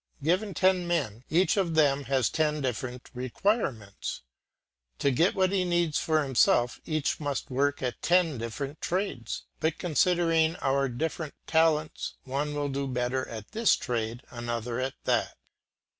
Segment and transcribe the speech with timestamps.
[0.23, 4.23] Given ten men, each of them has ten different requirements.
[4.97, 9.77] To get what he needs for himself each must work at ten different trades; but
[9.77, 15.37] considering our different talents, one will do better at this trade, another at that.